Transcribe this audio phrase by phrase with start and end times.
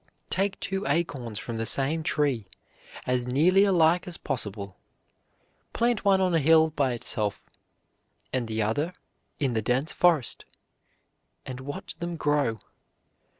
[0.31, 2.47] Take two acorns from the same tree,
[3.05, 4.77] as nearly alike as possible;
[5.73, 7.47] plant one on a hill by itself,
[8.33, 8.93] and the other
[9.39, 10.43] in the dense forest,
[11.45, 12.59] and watch them grow.